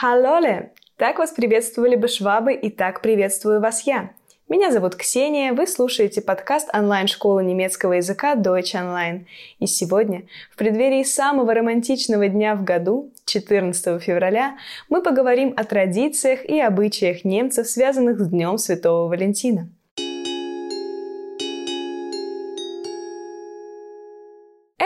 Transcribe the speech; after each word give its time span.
Халлоле! 0.00 0.72
Так 0.96 1.18
вас 1.18 1.32
приветствовали 1.32 1.94
бы 1.94 2.08
швабы, 2.08 2.54
и 2.54 2.70
так 2.70 3.02
приветствую 3.02 3.60
вас 3.60 3.82
я. 3.82 4.12
Меня 4.48 4.72
зовут 4.72 4.96
Ксения, 4.96 5.52
вы 5.52 5.66
слушаете 5.66 6.22
подкаст 6.22 6.74
онлайн-школы 6.74 7.44
немецкого 7.44 7.92
языка 7.92 8.34
Deutsch 8.34 8.74
Online. 8.74 9.26
И 9.58 9.66
сегодня, 9.66 10.22
в 10.50 10.56
преддверии 10.56 11.02
самого 11.02 11.52
романтичного 11.52 12.28
дня 12.28 12.54
в 12.54 12.64
году, 12.64 13.12
14 13.26 14.02
февраля, 14.02 14.56
мы 14.88 15.02
поговорим 15.02 15.52
о 15.54 15.64
традициях 15.64 16.46
и 16.46 16.58
обычаях 16.58 17.26
немцев, 17.26 17.68
связанных 17.68 18.20
с 18.20 18.28
Днем 18.28 18.56
Святого 18.56 19.06
Валентина. 19.06 19.68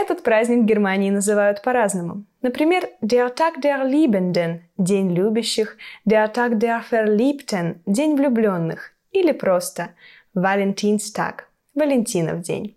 Этот 0.04 0.22
праздник 0.22 0.64
в 0.64 0.66
Германии 0.66 1.08
называют 1.08 1.62
по-разному. 1.62 2.24
Например, 2.42 2.86
Der 3.00 3.34
Tag 3.34 3.62
der 3.62 3.88
Liebenden– 3.88 4.58
День 4.76 5.14
любящих, 5.14 5.78
Der 6.06 6.30
Tag 6.30 6.58
der 6.58 6.82
Verliebten– 6.90 7.76
День 7.86 8.14
влюбленных, 8.14 8.92
или 9.12 9.32
просто 9.32 9.92
Valentinstag– 10.34 11.44
Валентинов 11.74 12.42
день. 12.42 12.76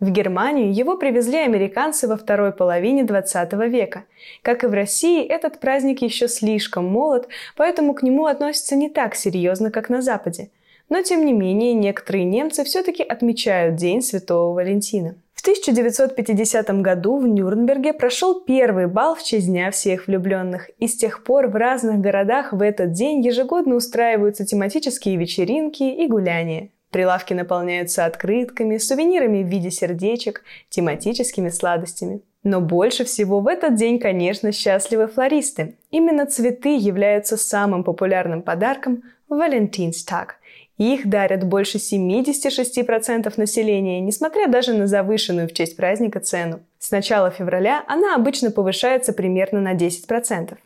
В 0.00 0.10
Германию 0.10 0.74
его 0.74 0.96
привезли 0.96 1.38
американцы 1.38 2.08
во 2.08 2.16
второй 2.16 2.50
половине 2.50 3.04
20 3.04 3.52
века. 3.68 4.02
Как 4.42 4.64
и 4.64 4.66
в 4.66 4.74
России, 4.74 5.24
этот 5.24 5.60
праздник 5.60 6.02
еще 6.02 6.26
слишком 6.26 6.86
молод, 6.86 7.28
поэтому 7.56 7.94
к 7.94 8.02
нему 8.02 8.26
относятся 8.26 8.74
не 8.74 8.90
так 8.90 9.14
серьезно, 9.14 9.70
как 9.70 9.90
на 9.90 10.02
Западе. 10.02 10.50
Но, 10.88 11.02
тем 11.02 11.24
не 11.24 11.32
менее, 11.32 11.72
некоторые 11.72 12.24
немцы 12.24 12.64
все-таки 12.64 13.04
отмечают 13.04 13.76
День 13.76 14.02
Святого 14.02 14.54
Валентина. 14.54 15.14
1950 15.44 16.80
году 16.80 17.18
в 17.18 17.28
Нюрнберге 17.28 17.92
прошел 17.92 18.40
первый 18.40 18.86
бал 18.86 19.14
в 19.14 19.22
честь 19.22 19.46
Дня 19.46 19.70
всех 19.70 20.06
влюбленных, 20.06 20.70
и 20.78 20.88
с 20.88 20.96
тех 20.96 21.22
пор 21.22 21.48
в 21.48 21.54
разных 21.54 22.00
городах 22.00 22.54
в 22.54 22.62
этот 22.62 22.92
день 22.92 23.20
ежегодно 23.20 23.74
устраиваются 23.74 24.46
тематические 24.46 25.16
вечеринки 25.16 25.82
и 25.82 26.06
гуляния. 26.08 26.70
Прилавки 26.88 27.34
наполняются 27.34 28.06
открытками, 28.06 28.78
сувенирами 28.78 29.42
в 29.42 29.46
виде 29.46 29.70
сердечек, 29.70 30.44
тематическими 30.70 31.50
сладостями. 31.50 32.22
Но 32.42 32.62
больше 32.62 33.04
всего 33.04 33.40
в 33.40 33.46
этот 33.46 33.74
день, 33.74 33.98
конечно, 33.98 34.50
счастливы 34.50 35.08
флористы. 35.08 35.74
Именно 35.90 36.24
цветы 36.24 36.74
являются 36.74 37.36
самым 37.36 37.84
популярным 37.84 38.40
подарком 38.40 39.02
в 39.28 39.36
Валентинстаг– 39.36 40.36
их 40.76 41.08
дарят 41.08 41.44
больше 41.44 41.78
76% 41.78 43.32
населения, 43.36 44.00
несмотря 44.00 44.48
даже 44.48 44.74
на 44.74 44.86
завышенную 44.86 45.48
в 45.48 45.52
честь 45.52 45.76
праздника 45.76 46.20
цену. 46.20 46.60
С 46.78 46.90
начала 46.90 47.30
февраля 47.30 47.84
она 47.86 48.14
обычно 48.14 48.50
повышается 48.50 49.12
примерно 49.12 49.60
на 49.60 49.74
10%. 49.74 50.56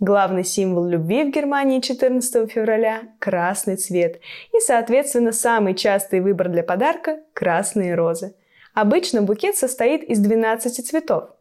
Главный 0.00 0.44
символ 0.44 0.86
любви 0.86 1.24
в 1.24 1.30
Германии 1.30 1.80
14 1.80 2.50
февраля– 2.50 3.02
красный 3.18 3.76
цвет. 3.76 4.20
И, 4.54 4.60
соответственно, 4.60 5.32
самый 5.32 5.74
частый 5.74 6.20
выбор 6.20 6.48
для 6.48 6.62
подарка– 6.62 7.20
красные 7.34 7.94
розы. 7.94 8.34
Обычно 8.72 9.20
букет 9.20 9.56
состоит 9.56 10.02
из 10.02 10.18
12 10.20 10.86
цветов– 10.86 11.30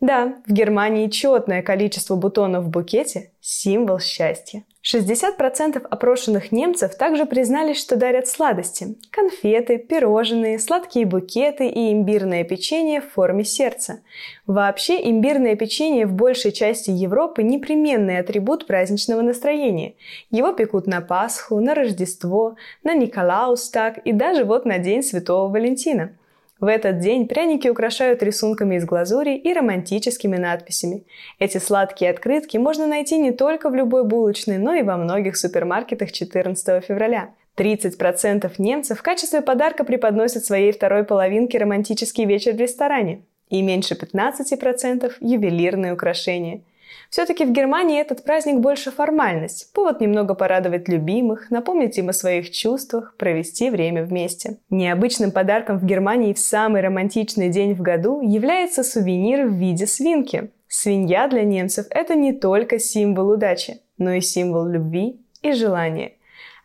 да, 0.00 0.36
в 0.46 0.52
Германии 0.52 1.08
четное 1.08 1.62
количество 1.62 2.16
бутонов 2.16 2.64
в 2.64 2.68
букете– 2.68 3.32
символ 3.40 4.00
счастья. 4.00 4.64
60% 4.82 5.86
опрошенных 5.90 6.52
немцев 6.52 6.94
также 6.94 7.26
признались, 7.26 7.78
что 7.78 7.96
дарят 7.96 8.28
сладости– 8.28 8.96
конфеты, 9.10 9.76
пирожные, 9.76 10.58
сладкие 10.58 11.04
букеты 11.04 11.68
и 11.68 11.92
имбирное 11.92 12.44
печенье 12.44 13.02
в 13.02 13.10
форме 13.10 13.44
сердца. 13.44 14.00
Вообще, 14.46 14.98
имбирное 15.10 15.54
печенье 15.54 16.06
в 16.06 16.14
большей 16.14 16.52
части 16.52 16.90
Европы– 16.90 17.42
непременный 17.44 18.18
атрибут 18.18 18.66
праздничного 18.66 19.20
настроения. 19.20 19.96
Его 20.30 20.52
пекут 20.52 20.86
на 20.86 21.02
Пасху, 21.02 21.60
на 21.60 21.74
Рождество, 21.74 22.56
на 22.82 22.94
Николаустаг 22.94 23.98
и 23.98 24.12
даже 24.12 24.44
вот 24.44 24.64
на 24.64 24.78
День 24.78 25.02
Святого 25.02 25.52
Валентина– 25.52 26.16
в 26.60 26.66
этот 26.66 26.98
день 26.98 27.26
пряники 27.26 27.68
украшают 27.68 28.22
рисунками 28.22 28.76
из 28.76 28.84
глазури 28.84 29.36
и 29.36 29.52
романтическими 29.52 30.36
надписями. 30.36 31.04
Эти 31.38 31.58
сладкие 31.58 32.10
открытки 32.10 32.58
можно 32.58 32.86
найти 32.86 33.18
не 33.18 33.32
только 33.32 33.70
в 33.70 33.74
любой 33.74 34.04
булочной, 34.04 34.58
но 34.58 34.74
и 34.74 34.82
во 34.82 34.96
многих 34.96 35.36
супермаркетах 35.36 36.12
14 36.12 36.84
февраля. 36.84 37.30
30% 37.56 38.52
немцев 38.58 38.98
в 38.98 39.02
качестве 39.02 39.40
подарка 39.40 39.84
преподносят 39.84 40.44
своей 40.44 40.72
второй 40.72 41.04
половинке 41.04 41.58
романтический 41.58 42.26
вечер 42.26 42.52
в 42.52 42.60
ресторане. 42.60 43.22
И 43.48 43.62
меньше 43.62 43.94
15%– 43.94 45.12
ювелирные 45.20 45.94
украшения– 45.94 46.60
все-таки 47.10 47.44
в 47.44 47.52
Германии 47.52 48.00
этот 48.00 48.24
праздник 48.24 48.60
больше 48.60 48.90
формальность, 48.90 49.72
повод 49.72 50.00
немного 50.00 50.34
порадовать 50.34 50.88
любимых, 50.88 51.50
напомнить 51.50 51.98
им 51.98 52.08
о 52.08 52.12
своих 52.12 52.50
чувствах, 52.50 53.16
провести 53.16 53.70
время 53.70 54.04
вместе. 54.04 54.58
Необычным 54.70 55.32
подарком 55.32 55.78
в 55.78 55.84
Германии 55.84 56.32
в 56.32 56.38
самый 56.38 56.82
романтичный 56.82 57.48
день 57.48 57.74
в 57.74 57.82
году 57.82 58.20
является 58.20 58.82
сувенир 58.82 59.46
в 59.46 59.54
виде 59.54 59.86
свинки. 59.86 60.50
Свинья 60.68 61.26
для 61.26 61.42
немцев– 61.42 61.86
это 61.90 62.14
не 62.14 62.32
только 62.32 62.78
символ 62.78 63.30
удачи, 63.30 63.80
но 63.98 64.12
и 64.12 64.20
символ 64.20 64.66
любви 64.66 65.20
и 65.42 65.52
желания. 65.52 66.12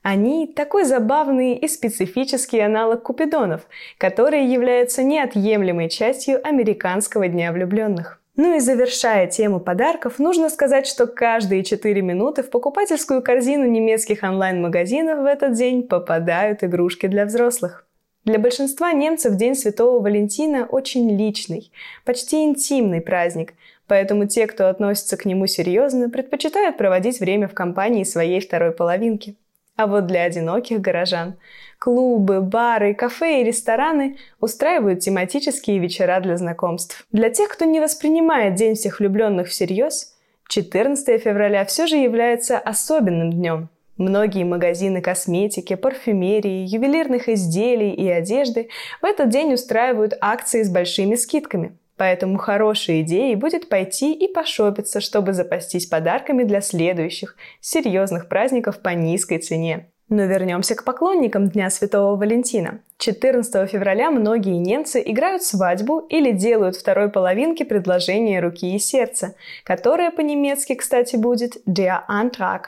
Они 0.03 0.45
такой 0.45 0.83
забавный 0.83 1.55
и 1.55 1.67
специфический 1.67 2.59
аналог 2.59 3.01
купидонов, 3.01 3.61
которые 3.97 4.45
являются 4.53 5.01
неотъемлемой 5.01 5.89
частью 5.89 6.47
американского 6.47 7.27
дня 7.27 7.51
влюбленных. 7.51 8.21
Ну 8.37 8.53
и 8.55 8.59
завершая 8.59 9.27
тему 9.27 9.61
подарков, 9.61 10.19
нужно 10.19 10.49
сказать, 10.49 10.87
что 10.87 11.07
каждые 11.07 11.63
4 11.63 12.01
минуты 12.01 12.43
в 12.43 12.49
покупательскую 12.49 13.21
корзину 13.21 13.65
немецких 13.65 14.23
онлайн-магазинов 14.23 15.19
в 15.19 15.25
этот 15.25 15.53
день 15.53 15.83
попадают 15.83 16.61
игрушки 16.61 17.07
для 17.07 17.25
взрослых. 17.25 17.87
Для 18.25 18.37
большинства 18.37 18.91
немцев 18.91 19.35
День 19.35 19.55
Святого 19.55 20.01
Валентина 20.01 20.65
очень 20.65 21.15
личный, 21.15 21.71
почти 22.03 22.43
интимный 22.43 22.99
праздник, 22.99 23.53
поэтому 23.87 24.27
те, 24.27 24.47
кто 24.47 24.67
относится 24.67 25.15
к 25.15 25.25
нему 25.25 25.47
серьезно, 25.47 26.09
предпочитают 26.09 26.75
проводить 26.75 27.19
время 27.19 27.47
в 27.47 27.53
компании 27.53 28.03
своей 28.03 28.41
второй 28.41 28.71
половинки. 28.71 29.35
А 29.75 29.87
вот 29.87 30.07
для 30.07 30.23
одиноких 30.23 30.79
горожан 30.79 31.35
клубы, 31.79 32.41
бары, 32.41 32.93
кафе 32.93 33.41
и 33.41 33.43
рестораны 33.43 34.17
устраивают 34.39 35.01
тематические 35.01 35.79
вечера 35.79 36.19
для 36.21 36.37
знакомств. 36.37 37.05
Для 37.11 37.29
тех, 37.29 37.49
кто 37.49 37.65
не 37.65 37.81
воспринимает 37.81 38.55
День 38.55 38.75
всех 38.75 38.99
влюбленных 38.99 39.49
всерьез, 39.49 40.15
14 40.47 41.21
февраля 41.21 41.65
все 41.65 41.87
же 41.87 41.97
является 41.97 42.57
особенным 42.57 43.31
днем. 43.31 43.69
Многие 43.97 44.43
магазины 44.43 45.01
косметики, 45.01 45.75
парфюмерии, 45.75 46.65
ювелирных 46.67 47.29
изделий 47.29 47.91
и 47.91 48.09
одежды 48.09 48.69
в 49.01 49.05
этот 49.05 49.29
день 49.29 49.53
устраивают 49.53 50.17
акции 50.19 50.63
с 50.63 50.69
большими 50.69 51.15
скидками. 51.15 51.77
Поэтому 51.97 52.37
хорошей 52.37 53.01
идеей 53.01 53.35
будет 53.35 53.69
пойти 53.69 54.13
и 54.13 54.31
пошопиться, 54.31 54.99
чтобы 54.99 55.33
запастись 55.33 55.85
подарками 55.85 56.43
для 56.43 56.59
следующих 56.61 57.37
серьезных 57.61 58.27
праздников 58.27 58.81
по 58.81 58.89
низкой 58.89 59.37
цене. 59.37 59.87
Но 60.07 60.25
вернемся 60.25 60.75
к 60.75 60.83
поклонникам 60.83 61.49
Дня 61.49 61.69
Святого 61.71 62.15
Валентина. 62.15 62.81
14 62.99 63.69
февраля 63.69 64.11
многие 64.11 64.57
немцы 64.57 65.01
играют 65.03 65.41
свадьбу 65.41 65.99
или 65.99 66.31
делают 66.31 66.75
второй 66.75 67.09
половинке 67.09 67.65
предложение 67.65 68.39
руки 68.39 68.75
и 68.75 68.79
сердца, 68.79 69.33
которое 69.63 70.11
по-немецки, 70.11 70.75
кстати, 70.75 71.15
будет 71.15 71.57
Der 71.67 72.01
Antrag. 72.07 72.65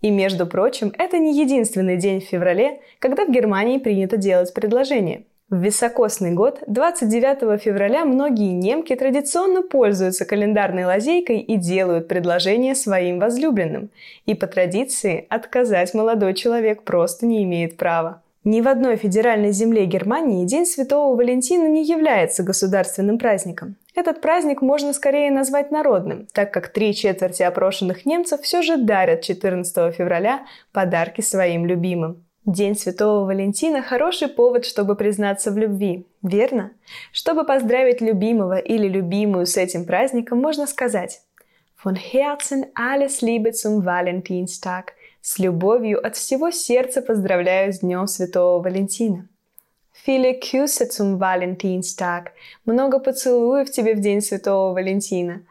И, 0.00 0.10
между 0.10 0.46
прочим, 0.46 0.92
это 0.98 1.18
не 1.18 1.38
единственный 1.38 1.96
день 1.96 2.20
в 2.20 2.24
феврале, 2.24 2.80
когда 2.98 3.24
в 3.26 3.30
Германии 3.30 3.78
принято 3.78 4.16
делать 4.16 4.52
предложение– 4.54 5.26
в 5.50 5.56
високосный 5.56 6.30
год, 6.30 6.62
29 6.68 7.60
февраля, 7.60 8.04
многие 8.04 8.52
немки 8.52 8.94
традиционно 8.94 9.62
пользуются 9.62 10.24
календарной 10.24 10.84
лазейкой 10.84 11.40
и 11.40 11.56
делают 11.56 12.06
предложение 12.06 12.76
своим 12.76 13.18
возлюбленным. 13.18 13.90
И 14.26 14.34
по 14.34 14.46
традиции 14.46 15.26
отказать 15.28 15.92
молодой 15.92 16.34
человек 16.34 16.84
просто 16.84 17.26
не 17.26 17.42
имеет 17.42 17.76
права. 17.76 18.22
Ни 18.44 18.62
в 18.62 18.68
одной 18.68 18.96
федеральной 18.96 19.50
земле 19.50 19.84
Германии 19.86 20.46
День 20.46 20.64
Святого 20.64 21.14
Валентина 21.14 21.66
не 21.66 21.84
является 21.84 22.42
государственным 22.42 23.18
праздником. 23.18 23.76
Этот 23.94 24.22
праздник 24.22 24.62
можно 24.62 24.92
скорее 24.92 25.30
назвать 25.32 25.70
народным, 25.72 26.26
так 26.32 26.50
как 26.50 26.68
три 26.68 26.94
четверти 26.94 27.42
опрошенных 27.42 28.06
немцев 28.06 28.40
все 28.42 28.62
же 28.62 28.78
дарят 28.78 29.22
14 29.22 29.94
февраля 29.94 30.46
подарки 30.72 31.20
своим 31.20 31.66
любимым. 31.66 32.24
День 32.46 32.74
Святого 32.74 33.26
Валентина– 33.26 33.82
хороший 33.88 34.28
повод, 34.28 34.64
чтобы 34.64 34.96
признаться 34.96 35.50
в 35.50 35.58
любви, 35.58 36.06
верно? 36.22 36.72
Чтобы 37.12 37.44
поздравить 37.44 38.00
любимого 38.00 38.56
или 38.56 38.88
любимую 38.88 39.44
с 39.44 39.58
этим 39.58 39.84
праздником, 39.84 40.40
можно 40.40 40.66
сказать 40.66 41.20
«Von 41.84 41.96
Herzen 41.96 42.72
alles 42.74 43.20
Liebe 43.20 43.50
zum 43.50 43.82
Valentinstag» 43.82 44.84
С 45.20 45.38
любовью 45.38 46.04
от 46.04 46.16
всего 46.16 46.50
сердца 46.50 47.02
поздравляю 47.02 47.74
с 47.74 47.80
Днем 47.80 48.06
Святого 48.06 48.62
Валентина. 48.62 49.28
Viele 50.06 50.40
Küsse 50.40 50.88
zum 50.88 51.18
Valentinstag. 51.18 52.28
Много 52.64 53.00
поцелуев 53.00 53.70
тебе 53.70 53.94
в 53.94 54.00
День 54.00 54.22
Святого 54.22 54.72
Валентина. 54.72 55.42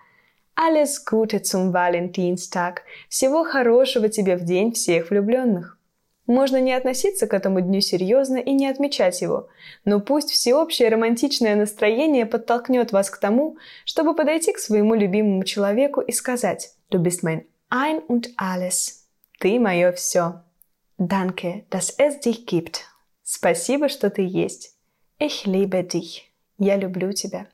Alles 0.55 0.97
Gute 1.05 1.43
zum 1.43 1.71
Valentinstag. 1.71 2.77
Всего 3.09 3.43
хорошего 3.43 4.09
тебе 4.09 4.35
в 4.35 4.43
день 4.43 4.73
всех 4.73 5.11
влюбленных. 5.11 5.78
Можно 6.29 6.61
не 6.61 6.73
относиться 6.73 7.25
к 7.25 7.33
этому 7.33 7.59
дню 7.59 7.81
серьезно 7.81 8.37
и 8.37 8.51
не 8.51 8.67
отмечать 8.67 9.19
его, 9.19 9.47
но 9.83 9.99
пусть 9.99 10.29
всеобщее 10.29 10.89
романтичное 10.89 11.55
настроение 11.55 12.27
подтолкнет 12.27 12.91
вас 12.91 13.09
к 13.09 13.17
тому, 13.17 13.57
чтобы 13.83 14.15
подойти 14.15 14.53
к 14.53 14.59
своему 14.59 14.93
любимому 14.93 15.43
человеку 15.43 16.01
и 16.01 16.11
сказать 16.11 16.75
«Du 16.91 17.01
bist 17.01 17.23
mein 17.23 17.45
ein 17.71 18.05
und 18.07 18.27
alles». 18.37 19.07
Ты 19.39 19.59
мое 19.59 19.91
все. 19.91 20.43
Danke, 20.99 21.65
dass 21.71 21.95
es 21.97 22.19
dich 22.19 22.45
gibt. 22.45 22.85
Спасибо, 23.23 23.89
что 23.89 24.11
ты 24.11 24.21
есть. 24.21 24.75
Ich 25.17 25.47
liebe 25.47 25.83
dich. 25.83 26.31
Я 26.59 26.75
люблю 26.75 27.11
тебя. 27.11 27.47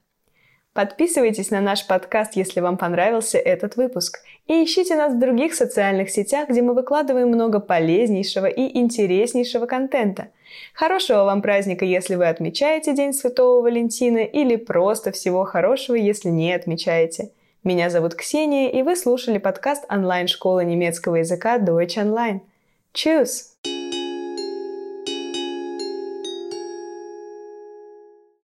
Подписывайтесь 0.76 1.52
на 1.52 1.62
наш 1.62 1.88
подкаст, 1.88 2.36
если 2.36 2.60
вам 2.60 2.78
понравился 2.78 3.38
этот 3.38 3.78
выпуск. 3.78 4.20
И 4.46 4.62
ищите 4.62 4.98
нас 4.98 5.14
в 5.14 5.20
других 5.20 5.56
социальных 5.56 6.10
сетях, 6.10 6.50
где 6.50 6.62
мы 6.62 6.74
выкладываем 6.74 7.30
много 7.30 7.62
полезнейшего 7.62 8.48
и 8.48 8.78
интереснейшего 8.78 9.68
контента. 9.68 10.28
Хорошего 10.74 11.24
вам 11.24 11.42
праздника, 11.42 11.86
если 11.86 12.16
вы 12.16 12.28
отмечаете 12.28 12.94
День 12.94 13.14
Святого 13.14 13.62
Валентина, 13.62 14.18
или 14.18 14.58
просто 14.58 15.14
всего 15.14 15.46
хорошего, 15.46 15.96
если 15.96 16.28
не 16.28 16.52
отмечаете. 16.52 17.32
Меня 17.64 17.90
зовут 17.90 18.14
Ксения, 18.14 18.70
и 18.70 18.84
вы 18.84 18.98
слушали 18.98 19.38
подкаст 19.38 19.86
онлайн-школы 19.90 20.66
немецкого 20.66 21.16
языка 21.16 21.58
Deutsch 21.58 21.96
Online. 21.96 22.42
Tschüss! 22.94 23.75